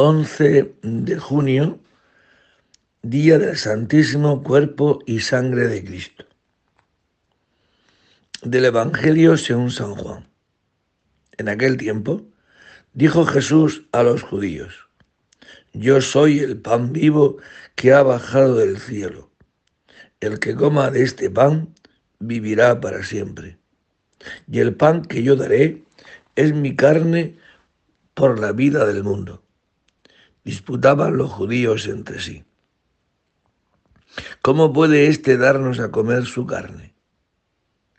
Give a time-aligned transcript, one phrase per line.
[0.00, 1.80] 11 de junio,
[3.02, 6.24] día del Santísimo Cuerpo y Sangre de Cristo.
[8.42, 10.28] Del Evangelio según San Juan.
[11.36, 12.22] En aquel tiempo,
[12.92, 14.72] dijo Jesús a los judíos,
[15.72, 17.38] Yo soy el pan vivo
[17.74, 19.32] que ha bajado del cielo.
[20.20, 21.74] El que coma de este pan
[22.20, 23.58] vivirá para siempre.
[24.46, 25.82] Y el pan que yo daré
[26.36, 27.36] es mi carne
[28.14, 29.42] por la vida del mundo.
[30.48, 32.42] Disputaban los judíos entre sí.
[34.40, 36.94] ¿Cómo puede éste darnos a comer su carne?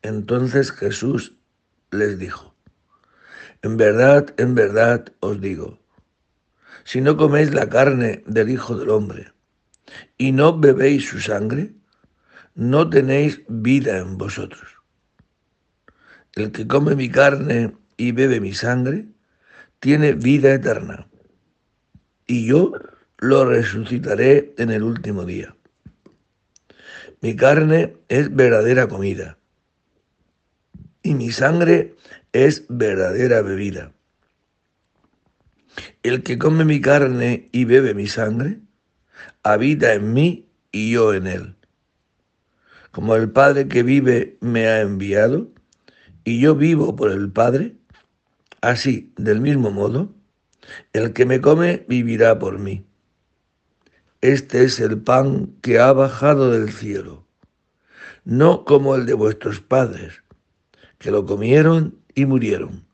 [0.00, 1.34] Entonces Jesús
[1.90, 2.56] les dijo,
[3.60, 5.78] en verdad, en verdad os digo,
[6.84, 9.30] si no coméis la carne del Hijo del Hombre
[10.16, 11.74] y no bebéis su sangre,
[12.54, 14.70] no tenéis vida en vosotros.
[16.32, 19.06] El que come mi carne y bebe mi sangre,
[19.80, 21.08] tiene vida eterna,
[22.28, 22.72] y yo
[23.18, 25.56] lo resucitaré en el último día.
[27.20, 29.36] Mi carne es verdadera comida,
[31.02, 31.96] y mi sangre
[32.32, 33.92] es verdadera bebida.
[36.04, 38.60] El que come mi carne y bebe mi sangre,
[39.42, 41.56] habita en mí y yo en él.
[42.92, 45.50] Como el Padre que vive me ha enviado,
[46.22, 47.74] y yo vivo por el Padre,
[48.60, 50.12] Así, del mismo modo,
[50.92, 52.84] el que me come vivirá por mí.
[54.20, 57.24] Este es el pan que ha bajado del cielo,
[58.24, 60.22] no como el de vuestros padres,
[60.98, 62.84] que lo comieron y murieron.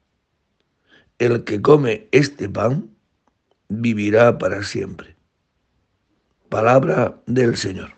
[1.18, 2.90] El que come este pan
[3.68, 5.16] vivirá para siempre.
[6.48, 7.92] Palabra del Señor.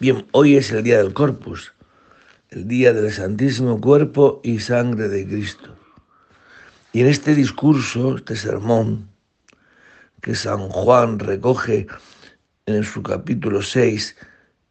[0.00, 1.72] Bien, hoy es el día del Corpus,
[2.50, 5.71] el día del Santísimo Cuerpo y Sangre de Cristo.
[6.92, 9.08] Y en este discurso, este sermón,
[10.20, 11.86] que San Juan recoge
[12.66, 14.14] en su capítulo 6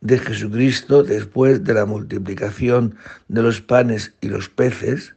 [0.02, 2.96] de Jesucristo, después de la multiplicación
[3.28, 5.16] de los panes y los peces,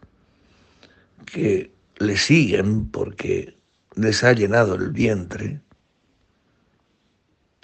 [1.27, 3.57] que le siguen porque
[3.97, 5.61] les ha llenado el vientre,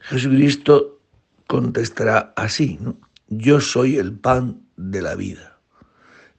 [0.03, 1.01] Jesucristo
[1.47, 2.79] contestará así.
[3.29, 5.59] Yo soy el pan de la vida.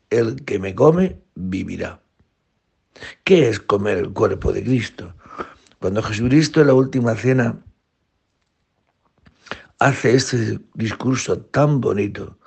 [0.09, 2.02] El que me come vivirá.
[3.24, 5.16] ¿Qué es comer el cuerpo de Cristo?
[5.79, 7.63] Cuando Jesucristo en la última cena
[9.79, 12.38] hace este discurso tan bonito,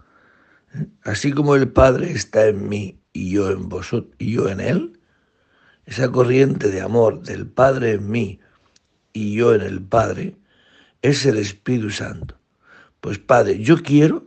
[0.75, 0.87] ¿eh?
[1.04, 5.00] así como el Padre está en mí y yo en vosotros y yo en él,
[5.87, 8.41] esa corriente de amor del Padre en mí
[9.12, 10.37] y yo en el Padre
[11.03, 12.38] es el Espíritu Santo.
[13.00, 14.27] Pues Padre, yo quiero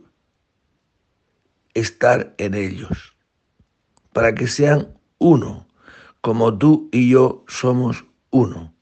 [1.74, 3.16] estar en ellos
[4.12, 5.67] para que sean uno
[6.20, 8.74] como tú y yo somos uno.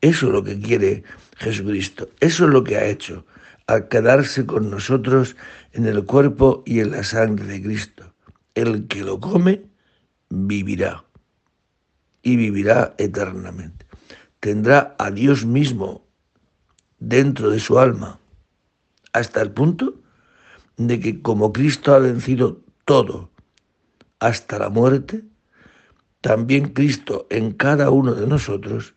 [0.00, 1.04] Eso es lo que quiere
[1.36, 3.24] Jesucristo, eso es lo que ha hecho
[3.66, 5.36] al quedarse con nosotros
[5.72, 8.12] en el cuerpo y en la sangre de Cristo.
[8.54, 9.62] El que lo come
[10.28, 11.04] vivirá
[12.22, 13.86] y vivirá eternamente.
[14.40, 16.04] Tendrá a Dios mismo
[16.98, 18.18] dentro de su alma,
[19.12, 20.00] hasta el punto
[20.76, 23.30] de que como Cristo ha vencido todo
[24.20, 25.24] hasta la muerte,
[26.20, 28.94] también Cristo en cada uno de nosotros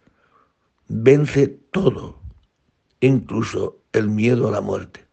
[0.87, 2.21] vence todo,
[2.99, 5.07] incluso el miedo a la muerte.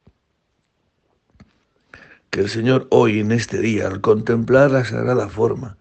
[2.30, 5.78] Que el Señor hoy en este día, al contemplar la sagrada forma,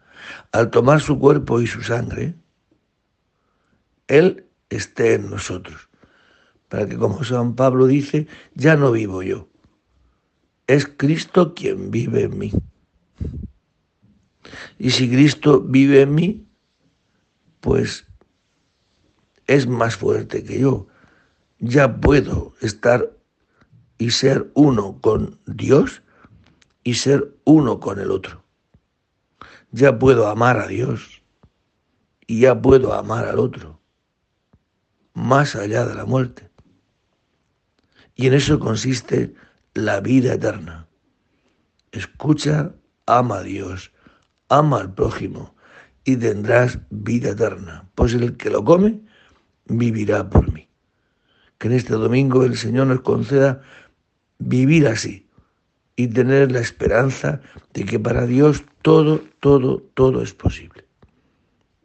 [0.52, 2.36] al tomar su cuerpo y su sangre,
[4.08, 5.90] Él esté en nosotros,
[6.68, 9.48] para que como San Pablo dice, ya no vivo yo,
[10.68, 12.52] es Cristo quien vive en mí.
[14.78, 16.48] Y si Cristo vive en mí,
[17.60, 18.08] pues
[19.48, 20.88] es más fuerte que yo.
[21.60, 23.12] Ya puedo estar
[23.98, 26.02] y ser uno con Dios
[26.84, 28.44] y ser uno con el otro.
[29.72, 31.22] Ya puedo amar a Dios
[32.26, 33.82] y ya puedo amar al otro,
[35.14, 36.50] más allá de la muerte.
[38.16, 39.34] Y en eso consiste
[39.74, 40.88] la vida eterna.
[41.92, 42.76] Escucha,
[43.06, 43.92] ama a Dios
[44.50, 45.56] ama al prójimo
[46.04, 49.00] y tendrás vida eterna, pues el que lo come
[49.66, 50.68] vivirá por mí.
[51.58, 53.62] Que en este domingo el Señor nos conceda
[54.40, 55.28] vivir así
[55.96, 57.42] y tener la esperanza
[57.74, 60.79] de que para Dios todo, todo, todo es posible.